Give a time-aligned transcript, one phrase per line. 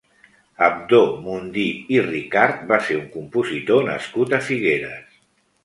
[0.67, 1.65] Abdó Mundí
[1.97, 5.17] i Ricart va ser un compositor nascut a Figueres.